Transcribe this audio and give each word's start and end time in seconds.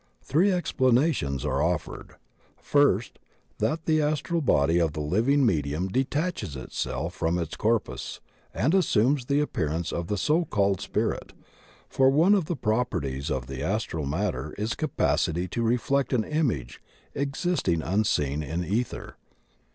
Three 0.23 0.51
explanations 0.51 1.45
are 1.45 1.61
offered: 1.61 2.15
First, 2.57 3.19
that 3.59 3.85
the 3.85 4.01
astral 4.01 4.41
body 4.41 4.79
of 4.81 4.93
the 4.93 4.99
living 4.99 5.45
medium 5.45 5.87
detaches 5.89 6.55
itself 6.55 7.13
from 7.13 7.37
its 7.37 7.55
corpus 7.55 8.19
and 8.51 8.73
assumes 8.73 9.25
the 9.25 9.39
appearance 9.39 9.91
of 9.91 10.07
the 10.07 10.17
so 10.17 10.43
called 10.45 10.81
spirit; 10.81 11.33
for 11.87 12.09
one 12.09 12.33
of 12.33 12.45
the 12.45 12.55
properties 12.55 13.29
of 13.29 13.45
the 13.45 13.61
astral 13.61 14.07
matter 14.07 14.55
is 14.57 14.73
capacity 14.73 15.47
to 15.49 15.61
reflect 15.61 16.13
an 16.13 16.23
image 16.23 16.81
existing 17.13 17.83
unseen 17.83 18.41
in 18.41 18.65
ether. 18.65 19.17